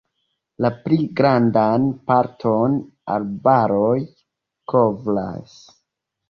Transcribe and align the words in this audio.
La 0.65 0.69
pli 0.85 0.95
grandan 1.19 1.85
parton 2.11 2.79
arbaroj 3.17 3.93
kovras. 4.75 5.55